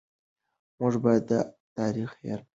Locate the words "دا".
1.31-1.39